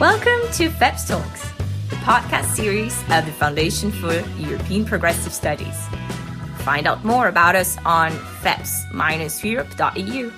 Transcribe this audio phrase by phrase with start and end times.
[0.00, 1.48] Welcome to FEPS Talks,
[1.88, 5.74] the podcast series of the Foundation for European Progressive Studies.
[6.58, 8.10] Find out more about us on
[8.42, 10.30] feps-europe.eu.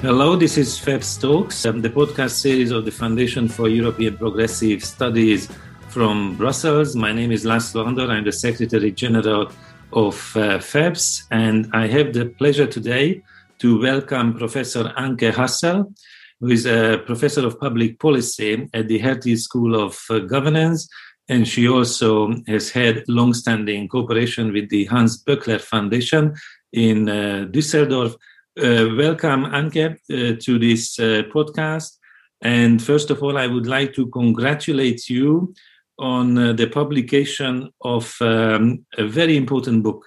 [0.00, 5.50] Hello, this is FEPS Talks, the podcast series of the Foundation for European Progressive Studies
[5.90, 6.96] from Brussels.
[6.96, 8.10] My name is Laszlo Andor.
[8.10, 9.52] I'm the Secretary General
[9.92, 13.22] of uh, FEPS, and I have the pleasure today
[13.58, 15.92] to welcome Professor Anke Hassel
[16.40, 20.88] who is a professor of public policy at the Hertie School of uh, Governance.
[21.28, 26.34] And she also has had long-standing cooperation with the Hans Böckler Foundation
[26.72, 28.14] in uh, Düsseldorf.
[28.58, 31.98] Uh, welcome, Anke, uh, to this uh, podcast.
[32.42, 35.54] And first of all, I would like to congratulate you
[35.98, 40.04] on uh, the publication of um, a very important book,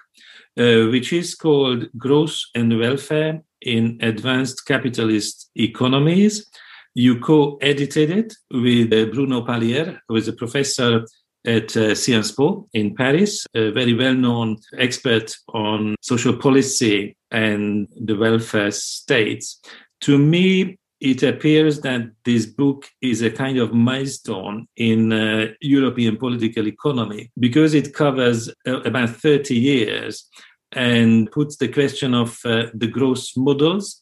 [0.56, 6.50] which is called Growth and Welfare in advanced capitalist economies.
[6.96, 11.06] You co-edited it with uh, Bruno Palier, who is a professor
[11.46, 18.16] at uh, Sciences Po in Paris, a very well-known expert on social policy and the
[18.16, 19.62] welfare states.
[20.02, 26.18] To me, it appears that this book is a kind of milestone in uh, European
[26.18, 30.28] political economy because it covers uh, about 30 years
[30.74, 34.02] and puts the question of uh, the growth models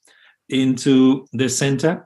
[0.50, 2.06] into the center.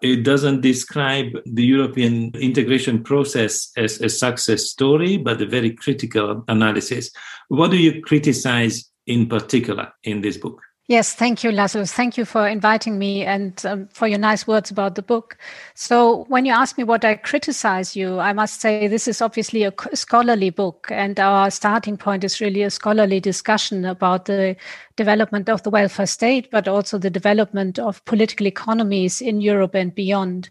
[0.00, 6.44] It doesn't describe the European integration process as a success story, but a very critical
[6.46, 7.10] analysis.
[7.48, 10.60] What do you criticize in particular in this book?
[10.88, 11.86] Yes, thank you, Laszlo.
[11.86, 15.36] Thank you for inviting me and um, for your nice words about the book.
[15.74, 19.64] So, when you ask me what I criticize you, I must say this is obviously
[19.64, 24.56] a scholarly book, and our starting point is really a scholarly discussion about the
[24.98, 29.94] development of the welfare state, but also the development of political economies in Europe and
[29.94, 30.50] beyond.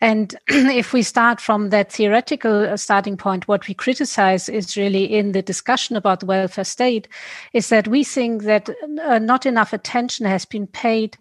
[0.00, 5.04] And if we start from that theoretical uh, starting point, what we criticize is really
[5.04, 7.08] in the discussion about the welfare state
[7.52, 8.70] is that we think that
[9.04, 11.18] uh, not enough attention has been paid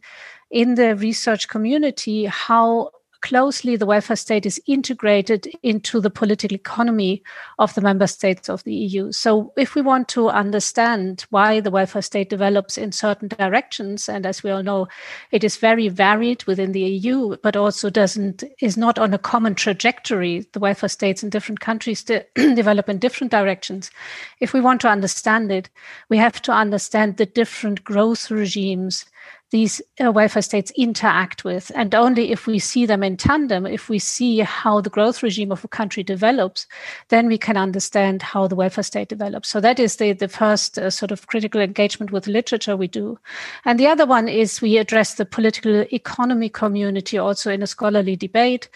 [0.51, 2.91] in the research community how
[3.21, 7.23] closely the welfare state is integrated into the political economy
[7.57, 9.11] of the member states of the EU.
[9.11, 14.25] So, if we want to understand why the welfare state develops in certain directions, and
[14.25, 14.87] as we all know,
[15.31, 19.55] it is very varied within the EU, but also doesn't is not on a common
[19.55, 20.45] trajectory.
[20.53, 23.91] The welfare states in different countries de- develop in different directions.
[24.39, 25.69] If we want to understand it,
[26.09, 29.05] we have to understand the different growth regimes
[29.51, 31.71] these uh, welfare states interact with.
[31.73, 35.51] And only if we see them in tandem, if we see how the growth regime
[35.51, 36.67] of a country develops,
[37.09, 39.49] then we can understand how the welfare state develops.
[39.49, 43.17] So that is the, the first uh, sort of critical engagement with literature we do.
[43.65, 48.15] And the other one is we address the political economy community also in a scholarly
[48.15, 48.69] debate.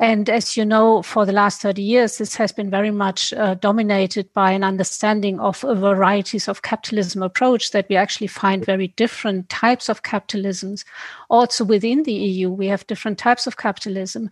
[0.00, 3.54] And as you know, for the last 30 years, this has been very much uh,
[3.54, 8.88] dominated by an understanding of a varieties of capitalism approach that we actually find very
[8.88, 10.84] different types of capitalisms.
[11.30, 14.30] Also within the EU, we have different types of capitalism.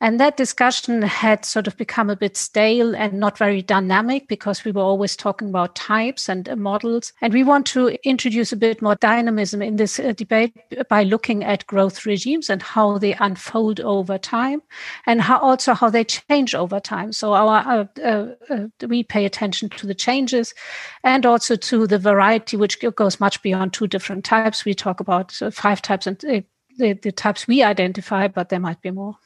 [0.00, 4.64] And that discussion had sort of become a bit stale and not very dynamic because
[4.64, 7.12] we were always talking about types and uh, models.
[7.20, 10.54] And we want to introduce a bit more dynamism in this uh, debate
[10.88, 14.62] by looking at growth regimes and how they unfold over time
[15.08, 17.12] and how also how they change over time.
[17.12, 20.54] So our uh, uh, uh we pay attention to the changes
[21.02, 24.64] and also to the variety, which goes much beyond two different types.
[24.64, 26.40] We talk about about five types and uh,
[26.76, 29.16] the, the types we identify, but there might be more.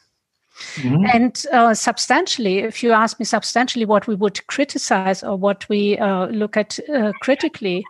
[0.74, 1.06] Mm-hmm.
[1.12, 5.98] And uh, substantially, if you ask me substantially what we would criticize or what we
[5.98, 7.84] uh, look at uh, critically,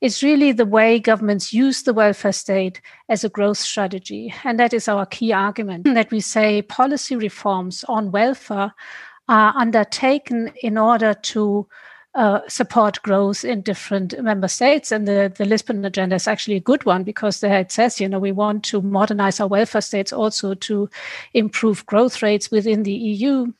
[0.00, 4.34] is really the way governments use the welfare state as a growth strategy.
[4.44, 8.72] And that is our key argument that we say policy reforms on welfare
[9.28, 11.66] are undertaken in order to
[12.14, 14.90] uh, support growth in different member states.
[14.90, 18.08] And the, the Lisbon agenda is actually a good one because there it says, you
[18.08, 20.88] know, we want to modernize our welfare states also to
[21.34, 23.52] improve growth rates within the EU.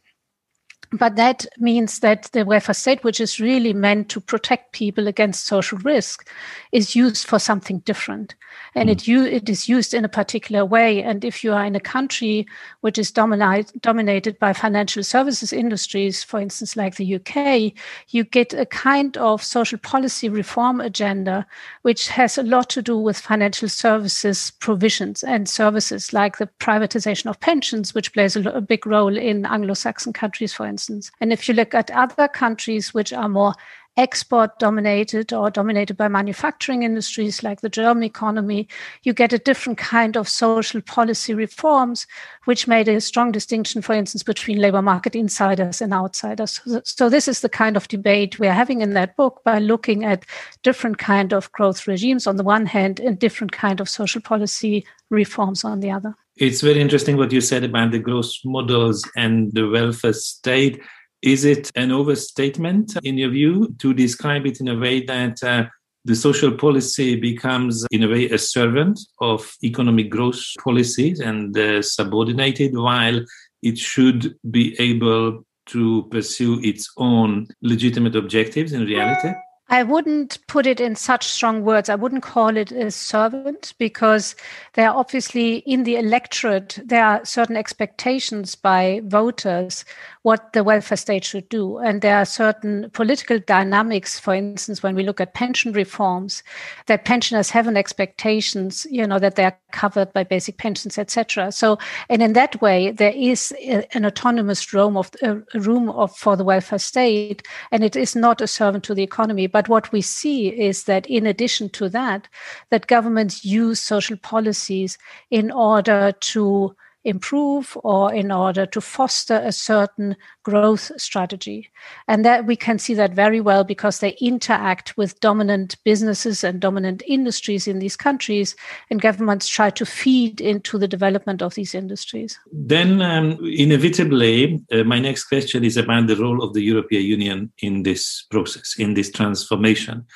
[0.92, 5.46] But that means that the welfare state, which is really meant to protect people against
[5.46, 6.28] social risk,
[6.72, 8.34] is used for something different
[8.74, 9.30] and it, mm.
[9.30, 11.02] it is used in a particular way.
[11.02, 12.46] And if you are in a country
[12.80, 17.72] which is dominate, dominated by financial services industries, for instance, like the UK,
[18.08, 21.46] you get a kind of social policy reform agenda,
[21.82, 27.26] which has a lot to do with financial services provisions and services like the privatization
[27.26, 30.77] of pensions, which plays a, a big role in Anglo Saxon countries, for instance.
[31.20, 33.54] And if you look at other countries which are more
[33.98, 38.68] export dominated or dominated by manufacturing industries like the German economy,
[39.02, 42.06] you get a different kind of social policy reforms,
[42.44, 46.60] which made a strong distinction, for instance, between labor market insiders and outsiders.
[46.84, 50.24] So this is the kind of debate we're having in that book by looking at
[50.62, 54.86] different kind of growth regimes on the one hand and different kind of social policy
[55.10, 56.14] reforms on the other.
[56.36, 60.80] It's very interesting what you said about the growth models and the welfare state.
[61.22, 65.64] Is it an overstatement, in your view, to describe it in a way that uh,
[66.04, 71.82] the social policy becomes, in a way, a servant of economic growth policies and uh,
[71.82, 73.20] subordinated, while
[73.62, 79.32] it should be able to pursue its own legitimate objectives in reality?
[79.70, 81.90] I wouldn't put it in such strong words.
[81.90, 84.34] I wouldn't call it a servant because
[84.74, 89.84] there are obviously in the electorate, there are certain expectations by voters
[90.28, 91.78] what the welfare state should do.
[91.78, 96.42] And there are certain political dynamics, for instance, when we look at pension reforms,
[96.84, 101.50] that pensioners have an expectations, you know, that they're covered by basic pensions, etc.
[101.50, 101.78] So,
[102.10, 103.54] and in that way, there is
[103.94, 108.42] an autonomous room of a room of for the welfare state, and it is not
[108.42, 109.46] a servant to the economy.
[109.46, 112.28] But what we see is that in addition to that,
[112.70, 114.98] that governments use social policies
[115.30, 116.76] in order to
[117.08, 121.70] improve or in order to foster a certain growth strategy.
[122.06, 126.60] And that we can see that very well because they interact with dominant businesses and
[126.60, 128.54] dominant industries in these countries,
[128.90, 132.38] and governments try to feed into the development of these industries.
[132.52, 137.52] Then, um, inevitably, uh, my next question is about the role of the European Union
[137.58, 140.06] in this process, in this transformation.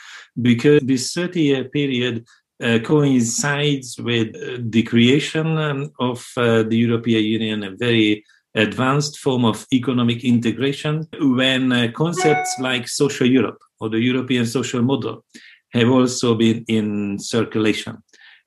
[0.41, 2.25] Because this 30 year period
[2.63, 8.25] uh, coincides with uh, the creation um, of uh, the European Union, a very
[8.55, 14.83] advanced form of economic integration, when uh, concepts like social Europe or the European social
[14.83, 15.25] model
[15.73, 18.03] have also been in circulation.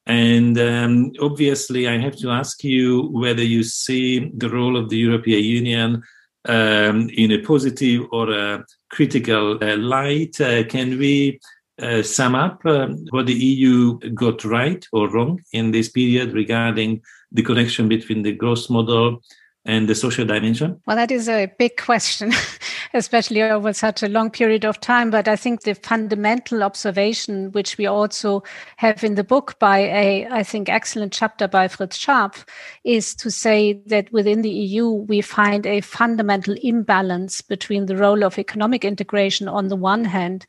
[0.06, 4.98] And um, obviously, I have to ask you whether you see the role of the
[4.98, 6.04] European Union
[6.48, 10.40] um, in a positive or a critical uh, light.
[10.40, 11.40] Uh, can we
[11.82, 17.02] uh, sum up um, what the EU got right or wrong in this period regarding
[17.32, 19.22] the connection between the growth model
[19.66, 20.80] and the social dimension?
[20.86, 22.32] Well, that is a big question,
[22.94, 25.10] especially over such a long period of time.
[25.10, 28.44] But I think the fundamental observation, which we also
[28.78, 32.46] have in the book by a, I think, excellent chapter by Fritz Scharpf,
[32.84, 38.24] is to say that within the EU, we find a fundamental imbalance between the role
[38.24, 40.46] of economic integration on the one hand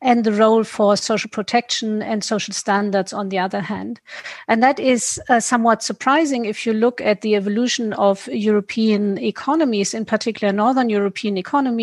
[0.00, 4.00] and the role for social protection and social standards on the other hand.
[4.46, 9.94] And that is uh, somewhat surprising if you look at the evolution of European economies,
[9.94, 11.77] in particular Northern European economies,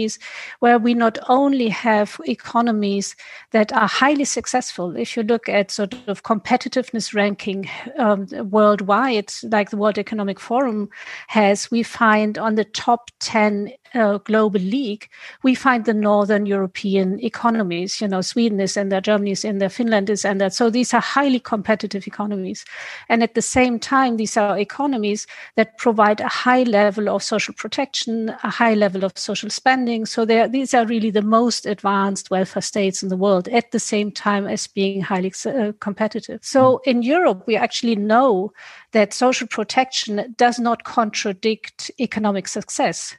[0.59, 3.15] where we not only have economies
[3.51, 4.95] that are highly successful.
[4.95, 10.89] If you look at sort of competitiveness ranking um, worldwide, like the World Economic Forum
[11.27, 15.07] has, we find on the top 10 uh, global league,
[15.43, 18.01] we find the northern European economies.
[18.01, 20.49] You know, Sweden is in there, Germany is in there, Finland is in there.
[20.49, 22.65] So these are highly competitive economies.
[23.09, 27.53] And at the same time, these are economies that provide a high level of social
[27.53, 30.05] protection, a high level of social spending.
[30.05, 34.11] So these are really the most advanced welfare states in the world at the same
[34.11, 36.39] time as being highly uh, competitive.
[36.43, 38.51] So in Europe, we actually know
[38.91, 43.15] that social protection does not contradict economic success.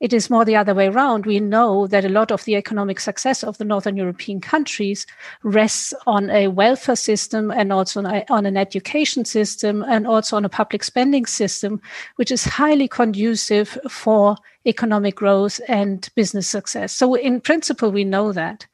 [0.00, 1.26] It is more the other way around.
[1.26, 5.06] We know that a lot of the economic success of the Northern European countries
[5.42, 10.48] rests on a welfare system and also on, an education system and also on a
[10.48, 11.80] public spending system,
[12.16, 14.36] which is highly conducive for
[14.66, 16.92] economic growth and business success.
[16.92, 18.66] So in principle, we know that.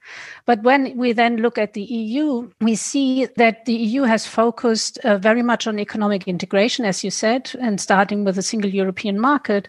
[0.47, 4.99] But when we then look at the EU, we see that the EU has focused
[4.99, 9.19] uh, very much on economic integration, as you said, and starting with the single European
[9.19, 9.69] market.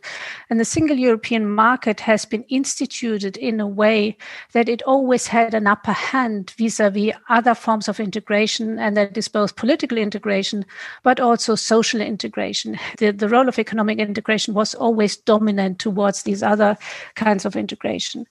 [0.50, 4.18] And the single European market has been instituted in a way
[4.52, 8.78] that it always had an upper hand vis-a-vis other forms of integration.
[8.78, 10.66] And that is both political integration,
[11.04, 12.78] but also social integration.
[12.98, 16.78] The, the role of economic integration was always dominant towards these other
[17.16, 18.28] kinds of integration.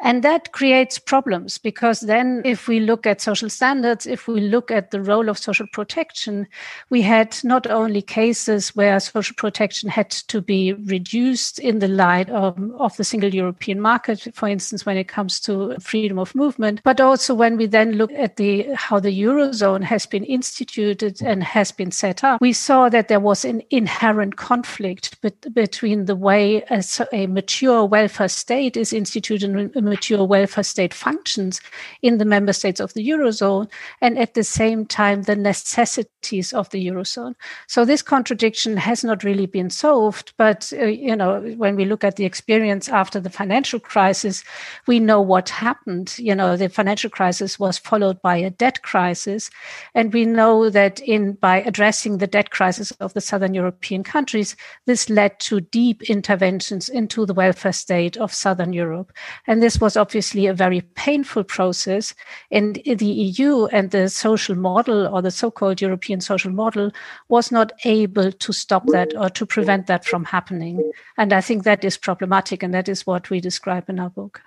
[0.00, 4.38] And that creates problems because because then if we look at social standards, if we
[4.38, 6.46] look at the role of social protection,
[6.90, 12.28] we had not only cases where social protection had to be reduced in the light
[12.28, 16.82] of, of the single European market, for instance, when it comes to freedom of movement,
[16.84, 21.42] but also when we then look at the how the Eurozone has been instituted and
[21.42, 25.16] has been set up, we saw that there was an inherent conflict
[25.54, 30.92] between the way a, a mature welfare state is instituted and a mature welfare state
[30.92, 31.58] functions
[32.02, 33.68] in the member states of the Eurozone,
[34.00, 37.34] and at the same time, the necessities of the Eurozone.
[37.66, 42.04] So this contradiction has not really been solved, but, uh, you know, when we look
[42.04, 44.44] at the experience after the financial crisis,
[44.86, 46.14] we know what happened.
[46.18, 49.50] You know, the financial crisis was followed by a debt crisis,
[49.94, 54.56] and we know that in by addressing the debt crisis of the southern European countries,
[54.86, 59.12] this led to deep interventions into the welfare state of southern Europe.
[59.46, 61.59] And this was obviously a very painful process.
[62.50, 66.90] And the EU and the social model or the so-called European social model
[67.28, 70.92] was not able to stop that or to prevent that from happening.
[71.16, 72.62] And I think that is problematic.
[72.62, 74.42] And that is what we describe in our book.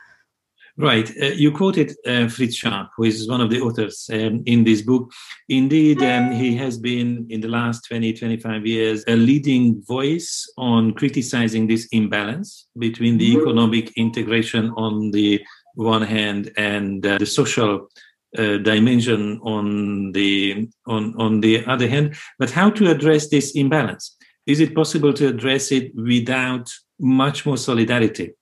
[0.76, 1.08] Right.
[1.22, 4.82] Uh, you quoted uh, Fritz Scharpf, who is one of the authors um, in this
[4.82, 5.12] book.
[5.48, 10.94] Indeed, um, he has been, in the last 20, 25 years, a leading voice on
[10.94, 15.40] criticizing this imbalance between the economic integration on the
[15.76, 17.88] one hand and uh, the social
[18.38, 22.16] uh, dimension on the on on the other hand.
[22.40, 24.16] But how to address this imbalance?
[24.46, 28.34] Is it possible to address it without much more solidarity?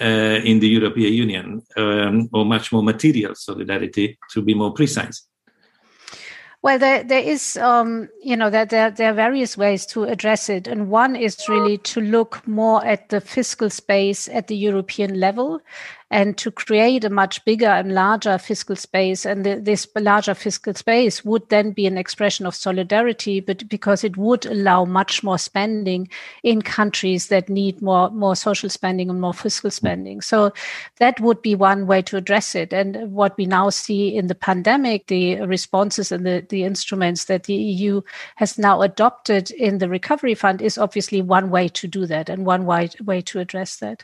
[0.00, 5.26] uh, in the European Union, um, or much more material solidarity, to be more precise.
[6.60, 10.48] Well, there, there is, um, you know, there, there, there are various ways to address
[10.48, 10.66] it.
[10.66, 15.60] And one is really to look more at the fiscal space at the European level
[16.10, 19.26] and to create a much bigger and larger fiscal space.
[19.26, 24.04] And the, this larger fiscal space would then be an expression of solidarity, but because
[24.04, 26.08] it would allow much more spending
[26.42, 30.22] in countries that need more, more social spending and more fiscal spending.
[30.22, 30.52] So
[30.96, 32.72] that would be one way to address it.
[32.72, 37.44] And what we now see in the pandemic, the responses and the, the instruments that
[37.44, 38.00] the EU
[38.36, 42.46] has now adopted in the recovery fund is obviously one way to do that and
[42.46, 44.02] one way, way to address that.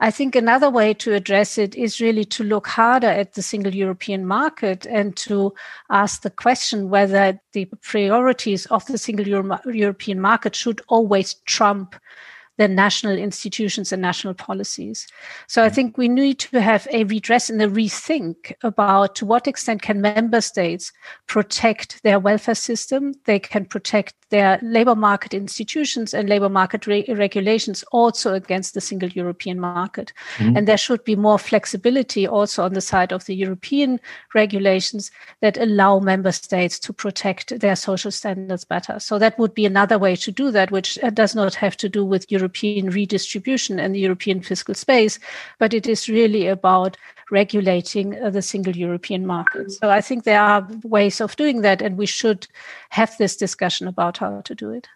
[0.00, 3.74] I think another way to address it is really to look harder at the single
[3.74, 5.54] European market and to
[5.90, 11.94] ask the question whether the priorities of the single Euro- European market should always trump
[12.58, 15.06] the national institutions and national policies.
[15.46, 19.46] So I think we need to have a redress and a rethink about to what
[19.46, 20.92] extent can member states
[21.28, 27.04] protect their welfare system, they can protect their labor market institutions and labor market re-
[27.08, 30.12] regulations also against the single European market.
[30.36, 30.56] Mm-hmm.
[30.56, 34.00] And there should be more flexibility also on the side of the European
[34.34, 39.00] regulations that allow member states to protect their social standards better.
[39.00, 41.88] So that would be another way to do that, which uh, does not have to
[41.88, 45.18] do with European redistribution and the European fiscal space,
[45.58, 46.96] but it is really about
[47.30, 49.70] regulating uh, the single European market.
[49.72, 52.46] So I think there are ways of doing that, and we should
[52.90, 54.88] have this discussion about how to do it.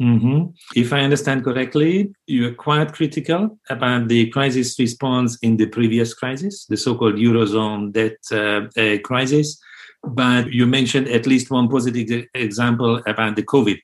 [0.00, 0.50] Mm-hmm.
[0.74, 6.12] If I understand correctly, you are quite critical about the crisis response in the previous
[6.12, 9.60] crisis, the so called Eurozone debt uh, uh, crisis.
[10.02, 13.78] But you mentioned at least one positive example about the COVID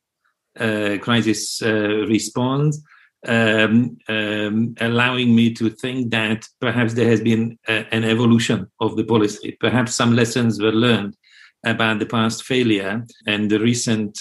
[0.58, 2.82] uh, crisis uh, response
[3.26, 8.96] um, um, allowing me to think that perhaps there has been a, an evolution of
[8.96, 9.56] the policy.
[9.60, 11.16] Perhaps some lessons were learned
[11.64, 14.20] about the past failure, and the recent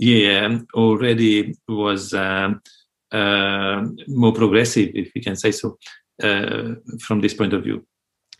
[0.00, 2.60] year already was um,
[3.12, 5.78] uh, more progressive, if we can say so,
[6.22, 7.86] uh, from this point of view.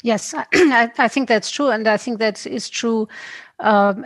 [0.02, 3.08] Yes, I, I, think that's true, and I think that is true
[3.60, 4.04] um,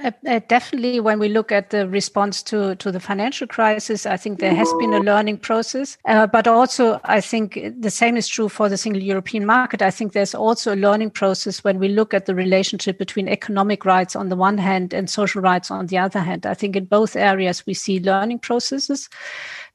[0.49, 4.55] definitely, when we look at the response to, to the financial crisis, I think there
[4.55, 5.97] has been a learning process.
[6.05, 9.81] Uh, but also, I think the same is true for the single European market.
[9.81, 13.85] I think there's also a learning process when we look at the relationship between economic
[13.85, 16.47] rights on the one hand and social rights on the other hand.
[16.47, 19.09] I think in both areas we see learning processes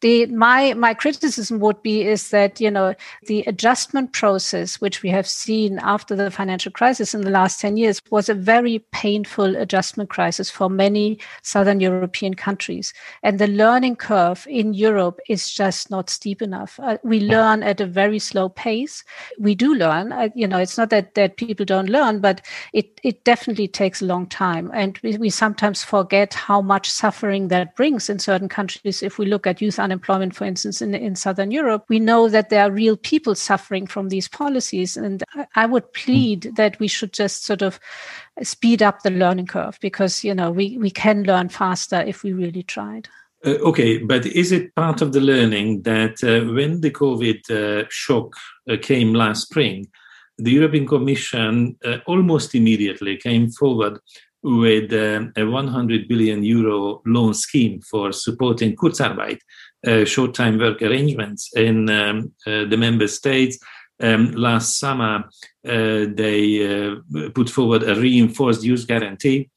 [0.02, 2.94] the my my criticism would be is that you know
[3.28, 7.78] the adjustment process which we have seen after the financial crisis in the last 10
[7.78, 12.94] years was a very painful adjustment crisis for many southern european countries.
[13.24, 16.80] And the learning curve in europe is just not steep enough.
[16.82, 19.04] Uh, we learn at a very slow pace.
[19.38, 20.12] We do learn.
[20.12, 22.42] Uh, you know it's not that that people don't learn but
[22.74, 24.72] it it definitely takes a long time.
[24.74, 29.26] And we, we sometimes forget how much suffering that brings in certain countries if we
[29.26, 32.72] look at youth unemployment, for instance, in, in Southern Europe, we know that there are
[32.72, 34.96] real people suffering from these policies.
[34.96, 35.24] And
[35.56, 36.56] I would plead mm.
[36.56, 37.80] that we should just sort of
[38.44, 42.34] speed up the learning curve because, you know, we, we can learn faster if we
[42.34, 43.08] really tried.
[43.46, 47.86] Uh, okay, but is it part of the learning that uh, when the COVID uh,
[47.90, 48.34] shock
[48.70, 49.88] uh, came last spring,
[50.38, 54.00] the European Commission uh, almost immediately came forward
[54.42, 59.40] with um, a 100 billion euro loan scheme for supporting Kurzarbeit,
[59.88, 63.58] uh, short time work arrangements in um, uh, the member states.
[64.02, 65.26] Um, last summer,
[65.68, 66.96] uh, they uh,
[67.34, 69.50] put forward a reinforced youth guarantee.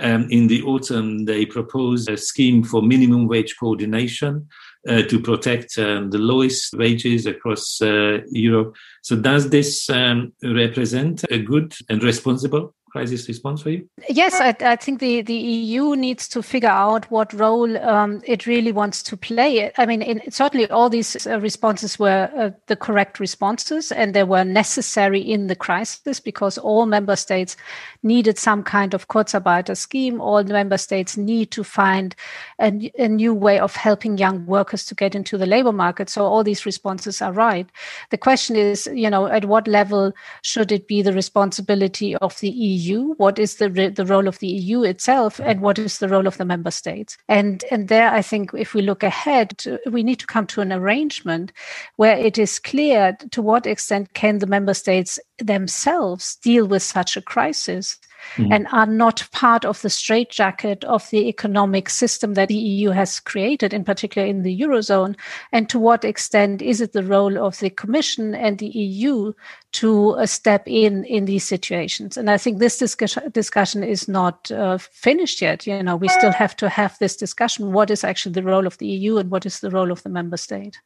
[0.00, 4.48] Um, in the autumn, they proposed a scheme for minimum wage coordination
[4.88, 8.74] uh, to protect um, the lowest wages across Europe.
[9.02, 13.88] So, does this um, represent a good and responsible crisis response for you?
[14.08, 18.46] Yes, I, I, think the, the EU needs to figure out what role um, it
[18.46, 19.72] really wants to play.
[19.76, 24.22] I mean, in, certainly all these uh, responses were uh, the correct responses and they
[24.22, 27.56] were necessary in the crisis because all member states
[28.04, 30.20] needed some kind of Kurzarbeiter scheme.
[30.20, 32.14] All member states need to find
[32.60, 36.08] a, a new way of helping young workers to get into the labor market.
[36.08, 37.68] So all these responses are right.
[38.10, 42.50] The question is, you know, at what level should it be the responsibility of the
[42.50, 42.83] EU?
[42.84, 43.14] EU?
[43.14, 46.36] What is the the role of the EU itself, and what is the role of
[46.36, 47.16] the member states?
[47.28, 50.72] And and there, I think, if we look ahead, we need to come to an
[50.72, 51.52] arrangement
[51.96, 57.16] where it is clear to what extent can the member states themselves deal with such
[57.16, 57.98] a crisis
[58.36, 58.52] mm-hmm.
[58.52, 63.20] and are not part of the straitjacket of the economic system that the EU has
[63.20, 65.16] created, in particular in the Eurozone?
[65.52, 69.32] And to what extent is it the role of the Commission and the EU
[69.72, 72.16] to uh, step in in these situations?
[72.16, 75.66] And I think this discuss- discussion is not uh, finished yet.
[75.66, 77.72] You know, we still have to have this discussion.
[77.72, 80.10] What is actually the role of the EU and what is the role of the
[80.10, 80.78] member state?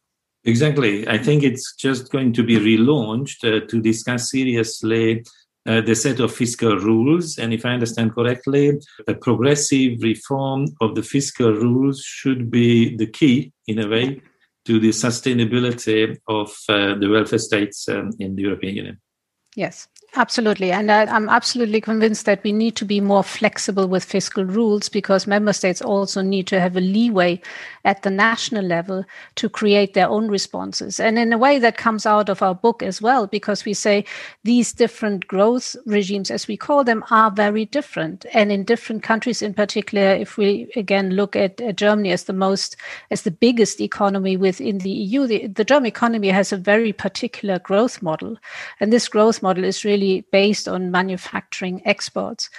[0.44, 1.06] Exactly.
[1.08, 5.24] I think it's just going to be relaunched uh, to discuss seriously
[5.68, 7.38] uh, the set of fiscal rules.
[7.38, 13.06] And if I understand correctly, a progressive reform of the fiscal rules should be the
[13.06, 14.22] key, in a way,
[14.64, 19.00] to the sustainability of uh, the welfare states um, in the European Union.
[19.56, 19.88] Yes.
[20.18, 20.72] Absolutely.
[20.72, 24.88] And I, am absolutely convinced that we need to be more flexible with fiscal rules
[24.88, 27.40] because member states also need to have a leeway
[27.84, 29.04] at the national level
[29.36, 30.98] to create their own responses.
[30.98, 34.04] And in a way that comes out of our book as well, because we say
[34.42, 38.26] these different growth regimes, as we call them, are very different.
[38.34, 42.32] And in different countries in particular, if we again look at, at Germany as the
[42.32, 42.76] most,
[43.12, 47.60] as the biggest economy within the EU, the, the German economy has a very particular
[47.60, 48.36] growth model.
[48.80, 52.50] And this growth model is really really based on manufacturing exports.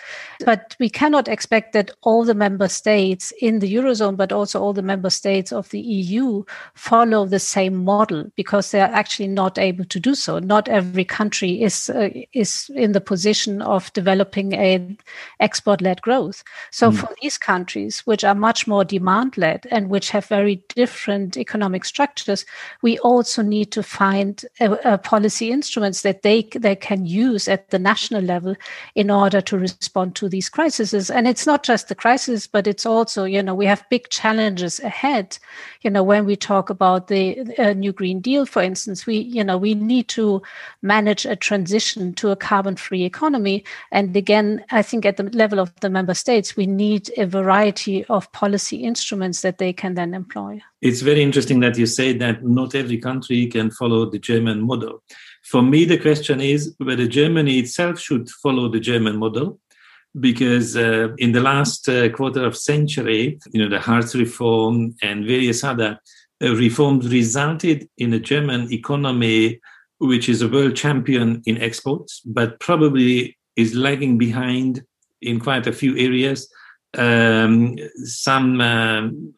[0.45, 4.73] But we cannot expect that all the member states in the Eurozone, but also all
[4.73, 9.57] the member states of the EU follow the same model because they are actually not
[9.57, 10.39] able to do so.
[10.39, 14.97] Not every country is, uh, is in the position of developing a
[15.39, 16.43] export-led growth.
[16.71, 16.97] So mm.
[16.97, 22.45] for these countries, which are much more demand-led and which have very different economic structures,
[22.81, 27.47] we also need to find a, a policy instruments that they, they can use use
[27.47, 28.55] at the national level
[28.95, 31.09] in order to respond to these crises.
[31.09, 34.79] And it's not just the crisis, but it's also, you know, we have big challenges
[34.79, 35.37] ahead.
[35.81, 37.21] You know, when we talk about the
[37.57, 40.41] uh, new Green Deal, for instance, we, you know, we need to
[40.81, 43.63] manage a transition to a carbon free economy.
[43.91, 48.05] And again, I think at the level of the member states, we need a variety
[48.05, 50.61] of policy instruments that they can then employ.
[50.81, 55.03] It's very interesting that you say that not every country can follow the German model.
[55.49, 59.59] For me, the question is whether Germany itself should follow the German model,
[60.19, 65.25] because uh, in the last uh, quarter of century, you know, the Hartz reform and
[65.25, 65.99] various other
[66.43, 69.59] uh, reforms resulted in a German economy
[69.97, 74.83] which is a world champion in exports, but probably is lagging behind
[75.21, 76.47] in quite a few areas
[76.97, 79.33] um, some um,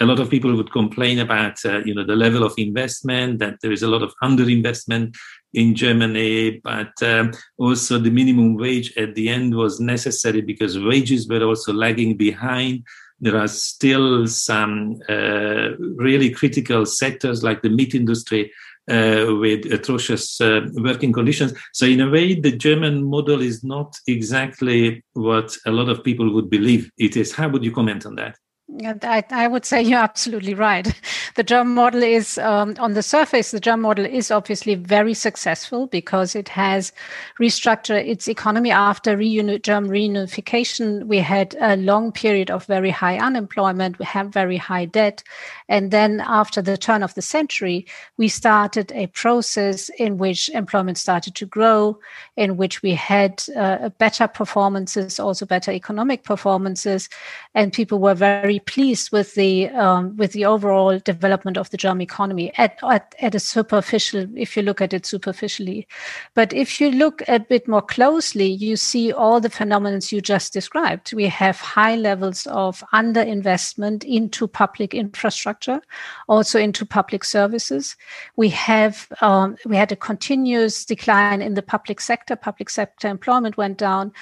[0.00, 3.60] a lot of people would complain about uh, you know the level of investment that
[3.62, 5.14] there is a lot of underinvestment
[5.54, 11.28] in Germany, but um, also the minimum wage at the end was necessary because wages
[11.28, 12.82] were also lagging behind.
[13.20, 18.52] There are still some uh, really critical sectors like the meat industry
[18.90, 21.52] uh, with atrocious uh, working conditions.
[21.72, 26.32] So, in a way, the German model is not exactly what a lot of people
[26.34, 27.32] would believe it is.
[27.32, 28.36] How would you comment on that?
[28.82, 30.92] I, I, would say you're absolutely right.
[31.36, 35.86] The German model is, um, on the surface, the German model is obviously very successful
[35.86, 36.92] because it has
[37.40, 41.04] restructured its economy after reuni- German reunification.
[41.04, 43.98] We had a long period of very high unemployment.
[44.00, 45.22] We have very high debt.
[45.68, 50.98] And then after the turn of the century, we started a process in which employment
[50.98, 51.98] started to grow,
[52.36, 57.08] in which we had uh, better performances, also better economic performances,
[57.54, 61.76] and people were very very pleased with the um, with the overall development of the
[61.76, 65.86] German economy at, at at a superficial, if you look at it superficially.
[66.34, 70.52] But if you look a bit more closely, you see all the phenomena you just
[70.52, 71.12] described.
[71.14, 75.80] We have high levels of underinvestment into public infrastructure,
[76.28, 77.96] also into public services.
[78.36, 82.36] We have um, we had a continuous decline in the public sector.
[82.36, 84.12] Public sector employment went down.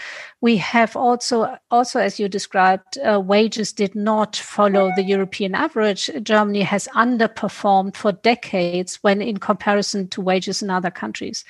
[0.40, 6.10] We have also also as you described, uh, wages did not follow the European average.
[6.22, 11.44] Germany has underperformed for decades when in comparison to wages in other countries.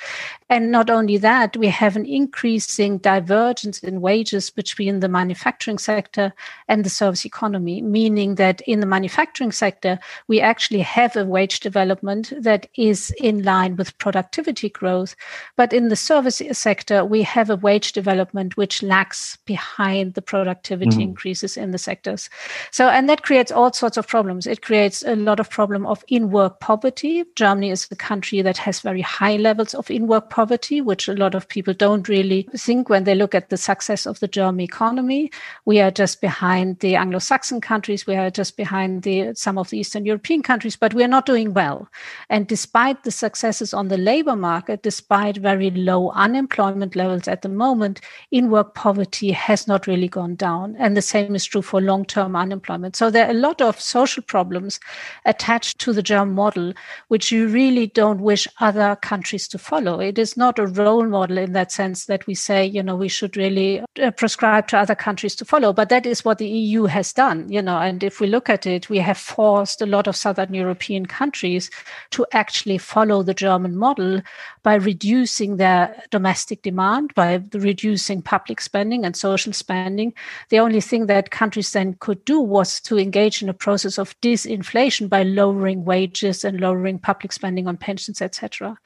[0.48, 6.32] And not only that, we have an increasing divergence in wages between the manufacturing sector
[6.68, 11.60] and the service economy, meaning that in the manufacturing sector, we actually have a wage
[11.60, 15.16] development that is in line with productivity growth.
[15.56, 20.98] But in the service sector, we have a wage development which lags behind the productivity
[20.98, 21.02] mm.
[21.02, 22.30] increases in the sectors.
[22.70, 24.46] So, and that creates all sorts of problems.
[24.46, 27.24] It creates a lot of problem of in-work poverty.
[27.36, 31.34] Germany is a country that has very high levels of in-work poverty, which a lot
[31.34, 35.30] of people don't really think when they look at the success of the German economy.
[35.64, 38.06] We are just behind the Anglo-Saxon countries.
[38.06, 41.26] We are just behind the some of the Eastern European countries, but we are not
[41.26, 41.88] doing well.
[42.30, 47.48] And despite the successes on the labor market, despite very low unemployment levels at the
[47.48, 48.00] moment,
[48.30, 50.76] in-work poverty has not really gone down.
[50.78, 52.53] And the same is true for long-term unemployment.
[52.96, 54.80] So there are a lot of social problems
[55.24, 56.72] attached to the German model,
[57.08, 60.00] which you really don't wish other countries to follow.
[60.00, 63.08] It is not a role model in that sense that we say, you know, we
[63.08, 65.72] should really uh, prescribe to other countries to follow.
[65.72, 67.78] But that is what the EU has done, you know.
[67.78, 71.70] And if we look at it, we have forced a lot of Southern European countries
[72.10, 74.20] to actually follow the German model
[74.62, 80.12] by reducing their domestic demand, by reducing public spending and social spending.
[80.48, 84.18] The only thing that countries then could do was to engage in a process of
[84.20, 88.76] disinflation by lowering wages and lowering public spending on pensions, etc.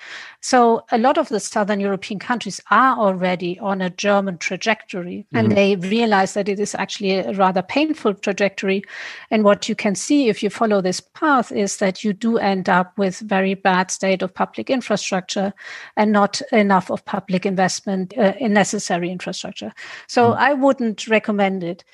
[0.40, 5.36] So a lot of the southern European countries are already on a German trajectory, mm-hmm.
[5.36, 8.82] and they realize that it is actually a rather painful trajectory.
[9.30, 12.68] And what you can see if you follow this path is that you do end
[12.68, 15.52] up with very bad state of public infrastructure
[15.96, 19.72] and not enough of public investment uh, in necessary infrastructure.
[20.06, 20.40] So mm-hmm.
[20.40, 21.84] I wouldn't recommend it.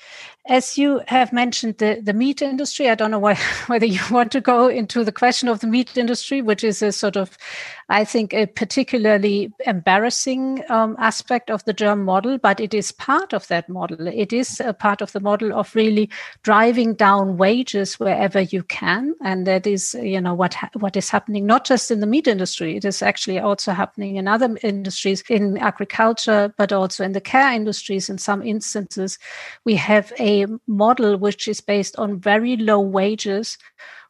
[0.46, 3.34] As you have mentioned the, the meat industry, I don't know why,
[3.66, 6.92] whether you want to go into the question of the meat industry, which is a
[6.92, 7.38] sort of,
[7.88, 13.32] I think, a particularly embarrassing um, aspect of the German model, but it is part
[13.32, 14.06] of that model.
[14.06, 16.10] It is a part of the model of really
[16.42, 21.08] driving down wages wherever you can, and that is, you know, what ha- what is
[21.08, 22.76] happening not just in the meat industry.
[22.76, 27.52] It is actually also happening in other industries, in agriculture, but also in the care
[27.52, 28.10] industries.
[28.10, 29.18] In some instances,
[29.64, 33.58] we have a a model which is based on very low wages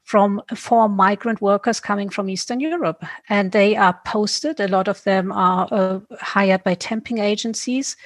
[0.04, 3.04] from for migrant workers coming from Eastern Europe.
[3.28, 4.60] And they are posted.
[4.60, 7.96] A lot of them are uh, hired by temping agencies,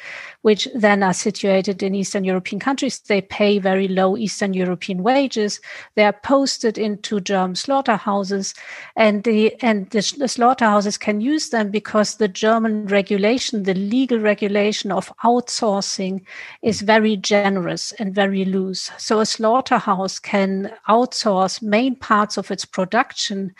[0.42, 3.00] which then are situated in Eastern European countries.
[3.00, 5.60] They pay very low Eastern European wages.
[5.96, 8.54] They are posted into German slaughterhouses,
[8.96, 14.20] and the and the, the slaughterhouses can use them because the German regulation, the legal
[14.20, 16.22] regulation of outsourcing,
[16.62, 18.90] is very generous and very loose.
[18.98, 23.54] So a slaughterhouse can outsource main parts of its production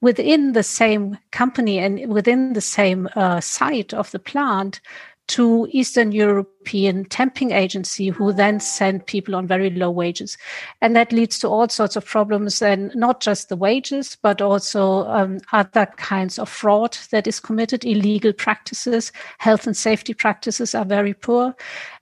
[0.00, 4.80] within the same company and within the same uh, site of the plant
[5.28, 10.36] to Eastern European temping agency who then send people on very low wages.
[10.80, 15.06] And that leads to all sorts of problems and not just the wages, but also
[15.06, 20.84] um, other kinds of fraud that is committed, illegal practices, health and safety practices are
[20.84, 21.54] very poor.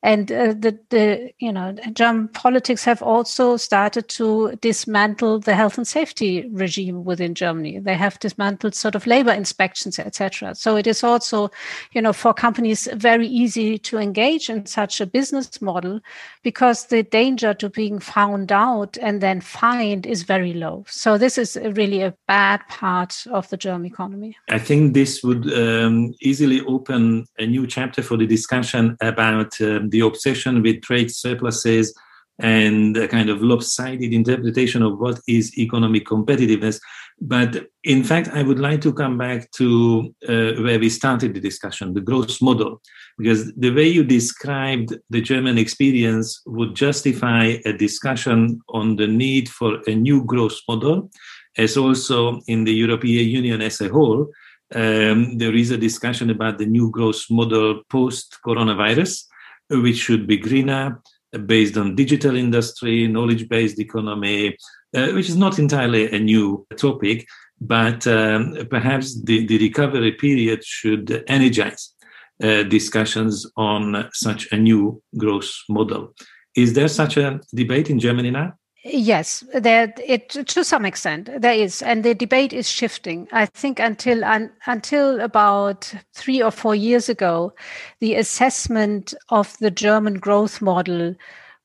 [0.02, 5.76] And uh, the, the, you know, German politics have also started to dismantle the health
[5.76, 7.80] and safety regime within Germany.
[7.80, 10.54] They have dismantled sort of labor inspections, etc.
[10.54, 11.50] So it is also,
[11.92, 16.00] you know, for companies very easy to engage in such a business model
[16.42, 20.84] because the danger to being found out and then fined is very low.
[20.88, 24.34] So this is really a bad part of the German economy.
[24.48, 29.89] I think this would um, easily open a new chapter for the discussion about um,
[29.90, 31.94] the obsession with trade surpluses
[32.40, 36.80] and a kind of lopsided interpretation of what is economic competitiveness.
[37.20, 41.40] But in fact, I would like to come back to uh, where we started the
[41.40, 42.80] discussion, the growth model,
[43.18, 49.50] because the way you described the German experience would justify a discussion on the need
[49.50, 51.10] for a new growth model,
[51.58, 54.30] as also in the European Union as a whole.
[54.74, 59.24] Um, there is a discussion about the new growth model post coronavirus
[59.70, 61.00] which should be greener,
[61.46, 64.56] based on digital industry, knowledge based economy,
[64.96, 67.26] uh, which is not entirely a new topic,
[67.60, 71.94] but um, perhaps the, the recovery period should energize
[72.42, 76.14] uh, discussions on such a new growth model.
[76.56, 78.54] Is there such a debate in Germany now?
[78.82, 83.28] Yes, there it to some extent there is, and the debate is shifting.
[83.30, 87.52] I think until un, until about three or four years ago,
[87.98, 91.14] the assessment of the German growth model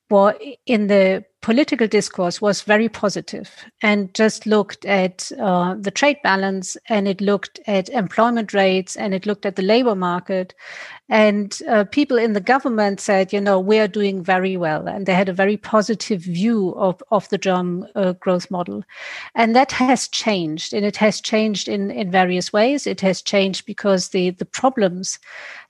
[0.09, 3.51] was in the political discourse was very positive
[3.83, 9.13] and just looked at uh, the trade balance and it looked at employment rates and
[9.13, 10.55] it looked at the labor market.
[11.07, 14.87] And uh, people in the government said, you know, we are doing very well.
[14.87, 18.83] And they had a very positive view of, of the German uh, growth model.
[19.35, 20.73] And that has changed.
[20.73, 22.87] And it has changed in, in various ways.
[22.87, 25.19] It has changed because the, the problems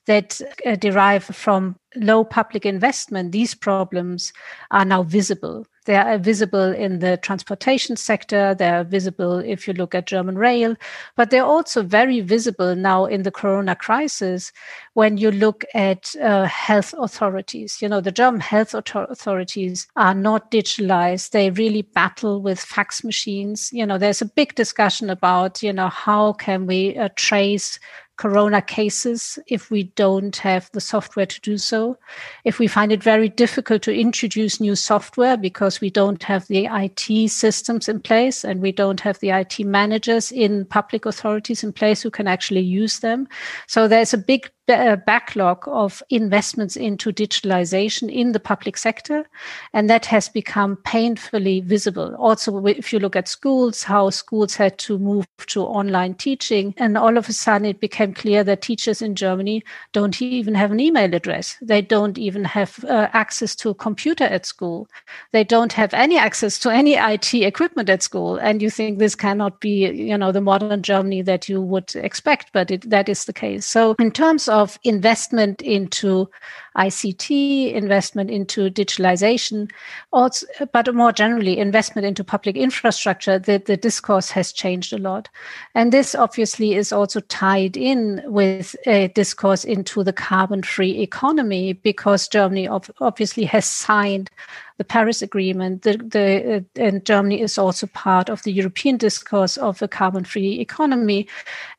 [0.06, 4.34] that uh, derive from low public investment, these problems
[4.72, 5.65] are now visible.
[5.86, 8.56] They are visible in the transportation sector.
[8.56, 10.76] They are visible if you look at German rail,
[11.15, 14.52] but they're also very visible now in the corona crisis
[14.94, 17.82] when you look at uh, health authorities.
[17.82, 21.32] You know, the German health authorities are not digitalized.
[21.32, 23.70] They really battle with fax machines.
[23.72, 27.80] You know, there's a big discussion about, you know, how can we uh, trace
[28.17, 31.97] corona cases if we don't have the software to do so.
[32.43, 36.67] If we find it very difficult to introduce new software because we don't have the
[36.71, 41.73] IT systems in place and we don't have the IT managers in public authorities in
[41.73, 43.28] place who can actually use them.
[43.67, 49.28] So there's a big backlog of investments into digitalization in the public sector.
[49.73, 52.15] And that has become painfully visible.
[52.15, 56.73] Also, if you look at schools, how schools had to move to online teaching.
[56.78, 60.71] And all of a sudden, it became clear that teachers in Germany don't even have
[60.71, 61.58] an email address.
[61.62, 64.88] They don't even have uh, access to a computer at school.
[65.32, 68.38] They don't have any access to any IT equipment at school.
[68.38, 72.51] And you think this cannot be, you know, the modern Germany that you would expect,
[72.54, 73.65] but it, that is the case.
[73.65, 76.30] So in terms of of investment into
[76.78, 79.70] ICT, investment into digitalization,
[80.13, 85.28] also, but more generally, investment into public infrastructure, the, the discourse has changed a lot.
[85.74, 91.74] And this obviously is also tied in with a discourse into the carbon free economy
[91.74, 92.70] because Germany
[93.02, 94.30] obviously has signed
[94.77, 95.83] the Paris Agreement.
[95.83, 100.59] The, the, uh, and Germany is also part of the European discourse of a carbon-free
[100.59, 101.27] economy,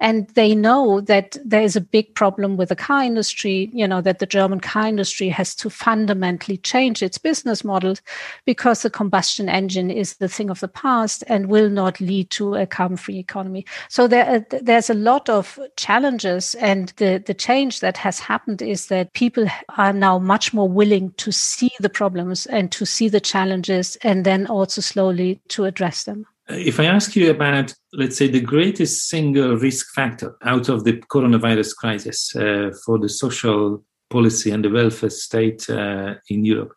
[0.01, 3.71] and they know that there is a big problem with the car industry.
[3.73, 8.01] You know that the German car industry has to fundamentally change its business models
[8.45, 12.55] because the combustion engine is the thing of the past and will not lead to
[12.55, 13.67] a carbon-free economy.
[13.89, 18.63] So there, uh, there's a lot of challenges, and the the change that has happened
[18.63, 23.09] is that people are now much more willing to see the problems and to see
[23.09, 26.27] the challenges and then also slowly to address them.
[26.49, 30.95] If I ask you about, let's say, the greatest single risk factor out of the
[30.95, 36.73] coronavirus crisis uh, for the social policy and the welfare state uh, in Europe,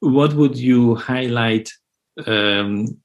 [0.00, 1.70] what would you highlight?
[2.26, 2.98] Um,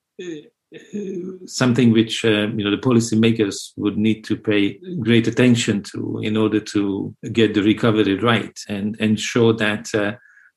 [1.46, 6.36] something which uh, you know the policymakers would need to pay great attention to in
[6.36, 10.14] order to get the recovery right and ensure that uh,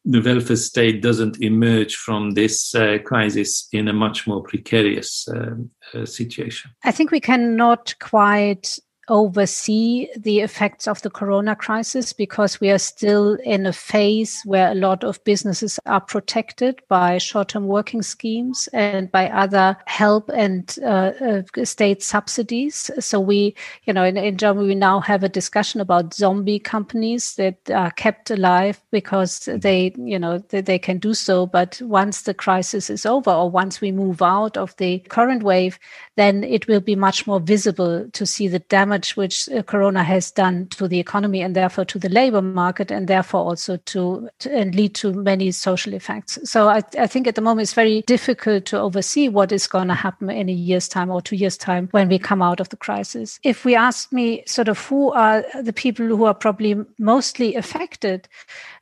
[0.07, 5.71] the welfare state doesn't emerge from this uh, crisis in a much more precarious um,
[5.93, 6.71] uh, situation?
[6.85, 12.79] I think we cannot quite oversee the effects of the corona crisis because we are
[12.79, 18.69] still in a phase where a lot of businesses are protected by short-term working schemes
[18.73, 22.91] and by other help and uh, uh, state subsidies.
[22.99, 27.37] So we you know in, in germany we now have a discussion about zombie companies
[27.37, 31.47] that are kept alive because they you know they, they can do so.
[31.47, 35.79] But once the crisis is over or once we move out of the current wave
[36.17, 40.31] then it will be much more visible to see the damage which uh, Corona has
[40.31, 44.51] done to the economy and therefore to the labor market and therefore also to, to
[44.57, 46.39] and lead to many social effects.
[46.45, 49.89] So I, I think at the moment it's very difficult to oversee what is going
[49.89, 52.71] to happen in a year's time or two years' time when we come out of
[52.71, 53.39] the crisis.
[53.43, 58.29] If we ask me sort of who are the people who are probably mostly affected,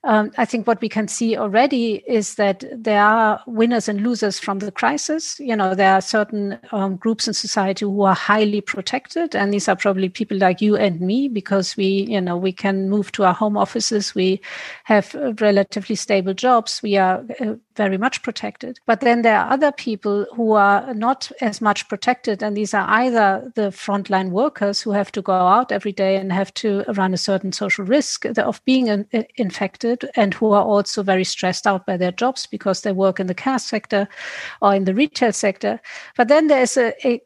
[0.05, 4.39] um, I think what we can see already is that there are winners and losers
[4.39, 5.41] from the crisis.
[5.41, 9.69] You know, there are certain um, groups in society who are highly protected, and these
[9.69, 13.25] are probably people like you and me because we, you know, we can move to
[13.25, 14.15] our home offices.
[14.15, 14.41] We
[14.85, 16.81] have relatively stable jobs.
[16.83, 18.79] We are uh, very much protected.
[18.87, 22.43] But then there are other people who are not as much protected.
[22.43, 26.33] And these are either the frontline workers who have to go out every day and
[26.33, 29.07] have to run a certain social risk of being in,
[29.37, 33.27] infected and who are also very stressed out by their jobs because they work in
[33.27, 34.09] the care sector
[34.61, 35.81] or in the retail sector.
[36.17, 37.21] But then there's a, a,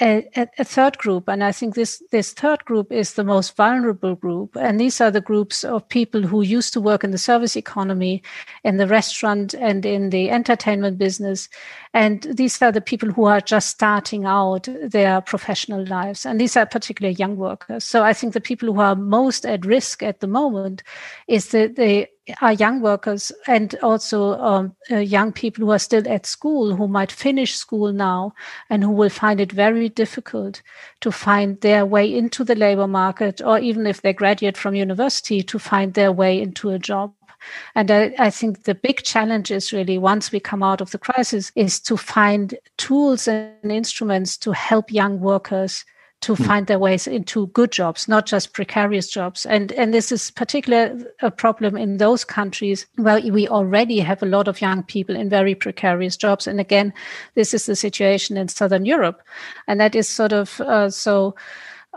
[0.00, 4.14] a, a, third group, and I think this this third group is the most vulnerable
[4.14, 7.56] group, and these are the groups of people who used to work in the service
[7.56, 8.22] economy,
[8.64, 11.48] in the restaurant and in the entertainment business,
[11.92, 16.56] and these are the people who are just starting out their professional lives, and these
[16.56, 17.84] are particularly young workers.
[17.84, 20.82] So I think the people who are most at risk at the moment
[21.26, 22.08] is that they
[22.40, 26.86] are young workers and also um, uh, young people who are still at school who
[26.86, 28.32] might finish school now
[28.68, 30.62] and who will find it very difficult
[31.00, 35.42] to find their way into the labor market or even if they graduate from university
[35.42, 37.12] to find their way into a job
[37.74, 40.98] and I, I, think the big challenge is really once we come out of the
[40.98, 45.84] crisis is to find tools and instruments to help young workers
[46.20, 46.46] to mm.
[46.46, 49.46] find their ways into good jobs, not just precarious jobs.
[49.46, 54.26] And and this is particularly a problem in those countries where we already have a
[54.26, 56.46] lot of young people in very precarious jobs.
[56.46, 56.92] And again,
[57.34, 59.22] this is the situation in Southern Europe,
[59.66, 61.34] and that is sort of uh, so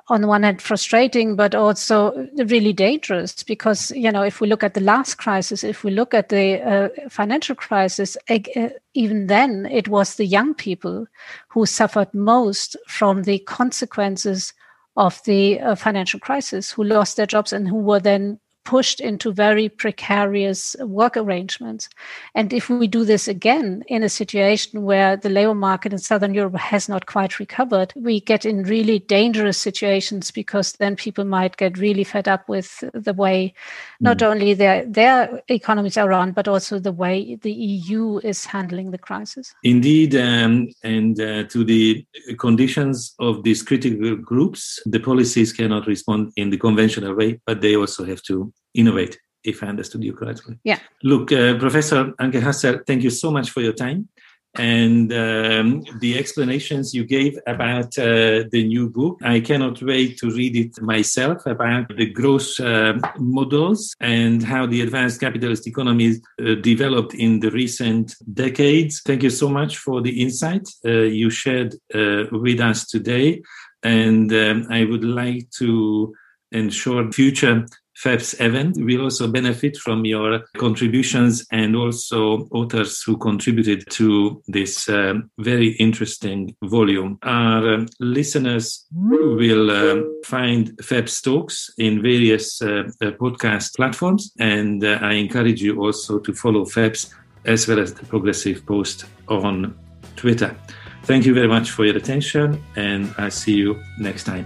[0.10, 4.64] on the one hand frustrating but also really dangerous because you know if we look
[4.64, 9.66] at the last crisis if we look at the uh, financial crisis uh, even then
[9.68, 11.08] it was the young people
[11.48, 14.54] who suffered most from the consequences
[14.96, 19.32] of the uh, financial crisis who lost their jobs and who were then pushed into
[19.32, 21.90] very precarious work arrangements.
[22.36, 26.34] And if we do this again in a situation where the labor market in Southern
[26.34, 31.58] Europe has not quite recovered, we get in really dangerous situations because then people might
[31.58, 33.54] get really fed up with the way
[34.00, 34.28] not mm.
[34.28, 38.98] only their, their economies are run, but also the way the EU is handling the
[38.98, 39.54] crisis.
[39.64, 40.16] Indeed.
[40.16, 42.06] Um, and uh, to the
[42.38, 47.76] conditions of these critical groups, the policies cannot respond in the conventional way, but they
[47.76, 50.60] also have to innovate, if I understood you correctly.
[50.64, 50.80] Yeah.
[51.04, 54.10] Look, uh, Professor Anke Hassel, thank you so much for your time
[54.56, 59.20] and um, the explanations you gave about uh, the new book.
[59.24, 64.82] I cannot wait to read it myself about the growth uh, models and how the
[64.82, 69.02] advanced capitalist economies uh, developed in the recent decades.
[69.02, 73.42] Thank you so much for the insight uh, you shared uh, with us today.
[73.82, 76.14] And um, I would like to
[76.52, 77.66] ensure future
[78.04, 84.90] FEPS event will also benefit from your contributions and also authors who contributed to this
[84.90, 87.18] uh, very interesting volume.
[87.24, 94.84] Our uh, listeners will uh, find FEPS talks in various uh, uh, podcast platforms, and
[94.84, 97.14] I encourage you also to follow FEPS
[97.46, 99.78] as well as the Progressive Post on
[100.18, 100.56] Twitter.
[101.04, 104.46] Thank you very much for your attention, and I see you next time.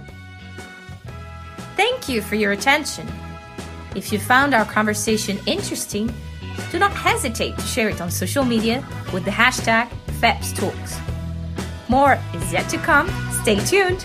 [1.76, 3.08] Thank you for your attention.
[3.94, 6.12] If you found our conversation interesting,
[6.70, 9.88] do not hesitate to share it on social media with the hashtag
[10.20, 11.00] FEPSTalks.
[11.88, 13.08] More is yet to come.
[13.42, 14.04] Stay tuned.